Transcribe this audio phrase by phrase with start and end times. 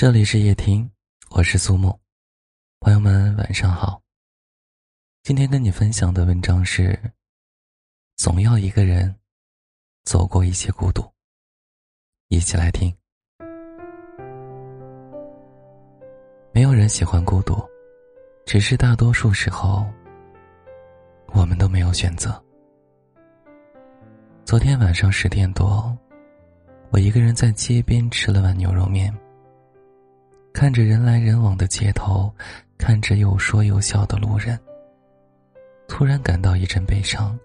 [0.00, 0.88] 这里是夜听，
[1.30, 1.98] 我是苏木，
[2.78, 4.00] 朋友们晚上好。
[5.24, 6.96] 今天跟你分享的文章是：
[8.14, 9.12] 总要一个人
[10.04, 11.02] 走过一些孤独。
[12.28, 12.96] 一起来听。
[16.52, 17.60] 没有人喜欢孤独，
[18.46, 19.84] 只是大多数时候，
[21.32, 22.40] 我们都没有选择。
[24.44, 25.92] 昨天晚上十点多，
[26.90, 29.12] 我一个人在街边吃了碗牛肉面。
[30.58, 32.34] 看着人来人往的街头，
[32.76, 34.58] 看着有说有笑的路人，
[35.86, 37.38] 突然感到一阵悲伤。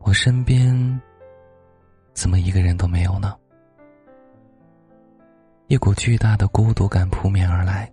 [0.00, 1.00] 我身边
[2.14, 3.32] 怎么一个人都没有呢？
[5.68, 7.88] 一股巨大的孤独感扑面而来。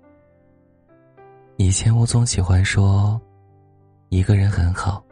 [1.57, 3.21] 以前我总喜欢说，
[4.09, 5.05] 一个人很好，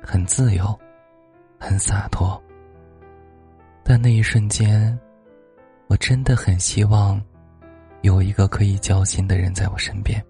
[0.00, 0.72] 很自由，
[1.58, 2.40] 很洒脱。
[3.82, 4.96] 但那一瞬间，
[5.88, 7.20] 我真的很希望。
[8.04, 10.22] 有一个可以交心的人在我身边，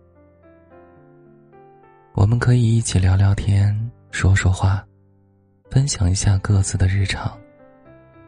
[2.13, 3.77] 我们可以一起聊聊天、
[4.13, 4.87] 说说话，
[5.73, 7.37] 分享一下各自的日常，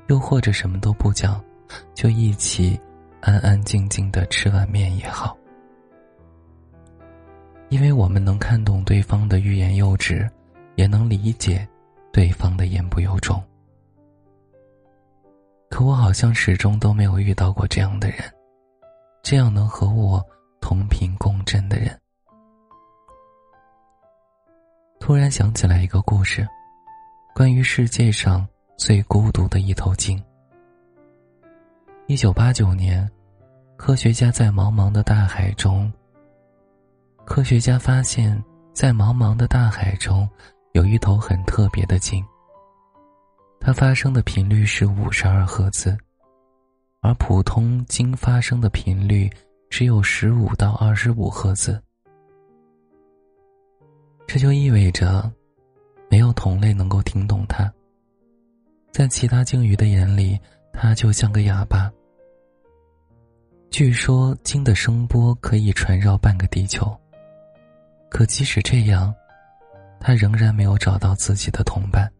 [0.09, 1.41] 又或者什么都不讲，
[1.95, 2.77] 就一起
[3.21, 5.39] 安安静静的吃碗面也好。
[7.69, 10.29] 因为我们能看懂对方的欲言又止，
[10.75, 11.65] 也能理解
[12.13, 13.41] 对方的言不由衷。
[15.71, 18.19] 可我好像始终都没有遇到过这样的人。
[19.29, 20.25] 这样能和我
[20.61, 22.01] 同频共振的人，
[25.01, 26.47] 突然想起来一个故事，
[27.35, 28.47] 关于世界上
[28.79, 30.23] 最孤独的一头鲸。
[32.07, 33.11] 一九八九年，
[33.77, 35.93] 科学家在茫茫的大海中，
[37.25, 38.41] 科学家发现，
[38.73, 40.29] 在茫茫的大海中，
[40.71, 42.25] 有一头很特别的鲸。
[43.59, 45.99] 它发生的频率是五十二赫兹。
[47.07, 49.31] 而普通鲸发生的频率
[49.71, 51.81] 只有十五到二十五赫兹，
[54.27, 55.31] 这就意味着
[56.11, 57.73] 没有同类能够听懂它。
[58.91, 60.37] 在其他鲸鱼的眼里，
[60.73, 61.89] 它就像个哑巴。
[63.71, 66.93] 据说鲸的声波可以传绕半个地球，
[68.11, 69.15] 可即使这样，
[70.01, 72.11] 它仍然没有找到自己的同伴，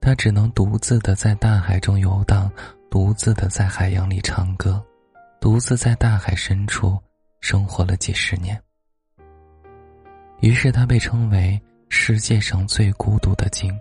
[0.00, 2.48] 它只能独自的在大海中游荡。
[2.90, 4.82] 独自的在海洋里唱歌，
[5.40, 6.98] 独自在大海深处
[7.40, 8.60] 生活了几十年。
[10.40, 13.76] 于是他被称为世界上最孤独的鲸，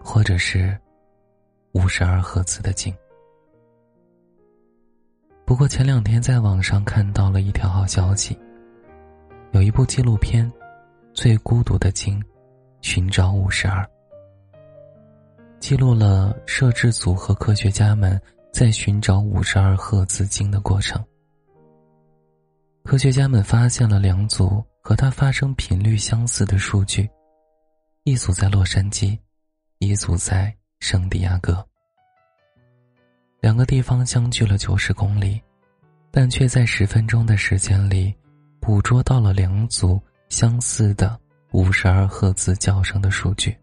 [0.00, 0.78] 或者是
[1.72, 2.94] 五十二赫兹的鲸。
[5.44, 8.38] 不过前两天在网上看到了一条好消息，
[9.52, 10.50] 有一部纪录片
[11.12, 12.22] 《最孤独的鲸：
[12.80, 13.84] 寻找五十二》。
[15.62, 18.20] 记录了摄制组和科学家们
[18.52, 21.00] 在寻找五十二赫兹鲸的过程。
[22.82, 27.08] 科学家们发现了两组和它发生频率相似的数据，
[28.02, 29.16] 一组在洛杉矶，
[29.78, 31.64] 一组在圣地亚哥。
[33.40, 35.40] 两个地方相距了九十公里，
[36.10, 38.12] 但却在十分钟的时间里，
[38.58, 41.16] 捕捉到了两组相似的
[41.52, 43.56] 五十二赫兹叫声的数据。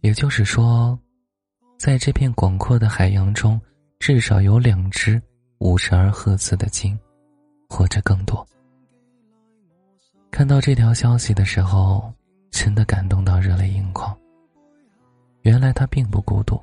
[0.00, 0.98] 也就是说，
[1.76, 3.60] 在这片广阔的海洋中，
[3.98, 5.20] 至少有两只
[5.58, 6.98] 五十二赫兹的鲸，
[7.68, 8.46] 或者更多。
[10.30, 12.12] 看到这条消息的时候，
[12.50, 14.16] 真的感动到热泪盈眶。
[15.42, 16.60] 原来他并不孤独，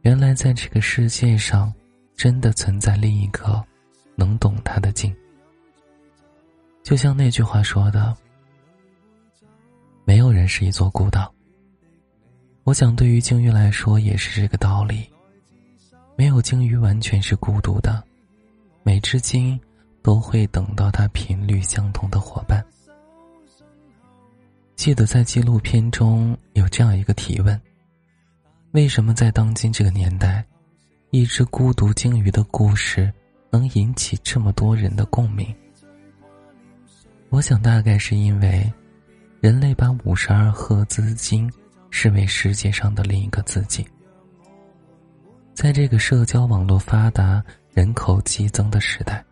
[0.00, 1.72] 原来在这个世界上，
[2.16, 3.62] 真的存在另一个
[4.16, 5.14] 能懂他的鲸。
[6.82, 8.16] 就像那句话说的
[10.04, 11.32] ：“没有人是一座孤岛。”
[12.66, 15.08] 我想，对于鲸鱼来说也是这个道理。
[16.16, 18.02] 没有鲸鱼完全是孤独的，
[18.82, 19.58] 每只鲸
[20.02, 22.66] 都会等到它频率相同的伙伴。
[24.74, 27.58] 记得在纪录片中有这样一个提问：
[28.72, 30.44] 为什么在当今这个年代，
[31.10, 33.12] 一只孤独鲸鱼的故事
[33.48, 35.54] 能引起这么多人的共鸣？
[37.28, 38.68] 我想，大概是因为
[39.40, 41.48] 人类把五十二赫兹鲸。
[41.98, 43.82] 视为世界上的另一个自己。
[45.54, 49.24] 在这个社交网络发达、人口激增的时代，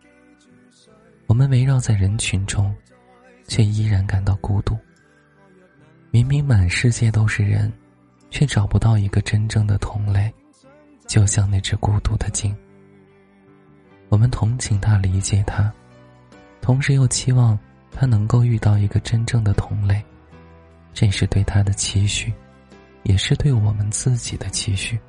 [1.27, 2.75] 我们围绕在人群中，
[3.47, 4.75] 却依然感到孤独。
[6.09, 7.71] 明明满世界都是人，
[8.31, 10.33] 却找不到一个真正的同类，
[11.05, 12.53] 就像那只孤独的鲸。
[14.09, 15.71] 我们同情他，理解他，
[16.61, 17.55] 同时又期望
[17.91, 20.03] 他能够遇到一个真正的同类，
[20.95, 22.33] 这是对他的期许。
[23.05, 24.99] 也是对我们自己的期许。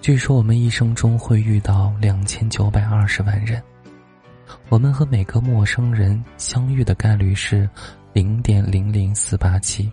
[0.00, 3.62] 据说我们一生中会遇到两千九百二十万人，
[4.68, 7.68] 我们和每个陌生人相遇的概率是
[8.12, 9.90] 零点零零四八七，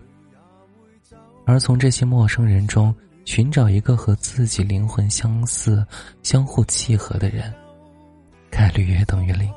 [1.45, 2.93] 而从这些陌生人中
[3.23, 5.85] 寻找一个和自己灵魂相似、
[6.23, 7.53] 相互契合的人，
[8.49, 9.51] 概率约等于零。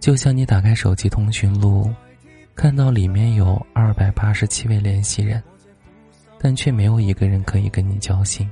[0.00, 1.92] 就像你打开手机通讯录，
[2.58, 5.40] 看到里面有二百八十七位联系人，
[6.40, 8.50] 但却没有一个人可以跟你交心。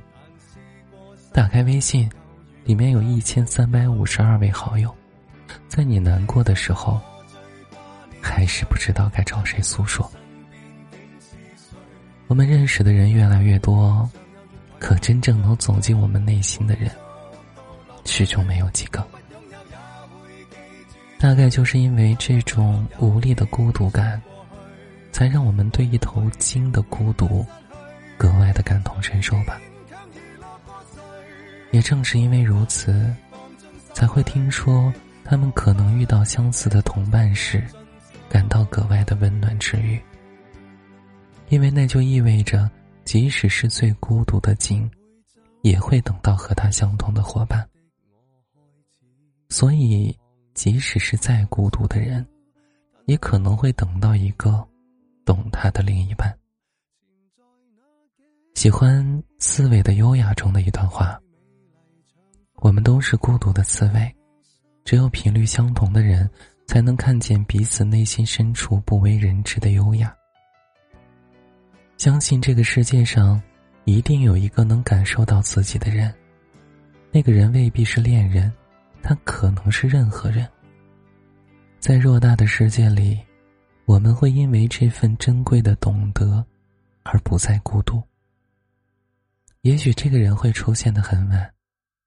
[1.33, 2.09] 打开微信，
[2.63, 4.95] 里面有一千三百五十二位好友，
[5.67, 7.01] 在你难过的时候，
[8.21, 10.09] 还是不知道该找谁诉说。
[12.27, 14.09] 我们认识的人越来越多，
[14.79, 16.89] 可真正能走进我们内心的人，
[18.05, 19.05] 始终没有几个。
[21.19, 24.21] 大概就是因为这种无力的孤独感，
[25.11, 27.43] 才让我们对一头鲸的孤独
[28.17, 29.59] 格外的感同身受吧。
[31.71, 33.11] 也正是因为如此，
[33.93, 34.93] 才会听说
[35.23, 37.63] 他们可能遇到相似的同伴时，
[38.29, 39.99] 感到格外的温暖治愈。
[41.49, 42.69] 因为那就意味着，
[43.05, 44.89] 即使是最孤独的鲸，
[45.63, 47.67] 也会等到和他相同的伙伴。
[49.49, 50.15] 所以。
[50.57, 52.25] 即使是再孤独的人，
[53.05, 54.67] 也可能会等到一个
[55.23, 56.35] 懂他的另一半。
[58.55, 59.05] 喜欢
[59.37, 61.21] 《刺猬的优雅》中的一段话
[62.57, 64.11] ：“我们都是孤独的刺猬，
[64.83, 66.27] 只有频率相同的人，
[66.65, 70.11] 才能看见彼此内心深处不为人知的优雅。
[71.97, 73.39] 相信这个世界上，
[73.85, 76.11] 一定有一个能感受到自己的人，
[77.11, 78.51] 那个人未必是恋人。”
[79.01, 80.49] 他可能是任何人。
[81.79, 83.17] 在偌大的世界里，
[83.85, 86.45] 我们会因为这份珍贵的懂得，
[87.03, 88.03] 而不再孤独。
[89.61, 91.53] 也许这个人会出现的很晚，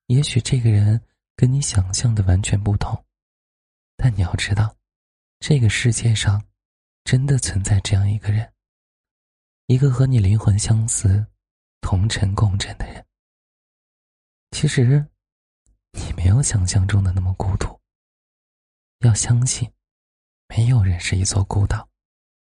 [0.06, 1.00] 也许这个人
[1.36, 3.02] 跟你想象的完全不同，
[3.96, 4.76] 但你要知道，
[5.38, 6.42] 这个世界上，
[7.04, 8.52] 真的存在这样一个人，
[9.66, 11.24] 一个和你灵魂相似、
[11.80, 13.02] 同尘共枕的人。
[14.50, 15.06] 其实。
[15.92, 17.78] 你没有想象中的那么孤独。
[19.00, 19.70] 要相信，
[20.48, 21.89] 没有人是一座孤岛。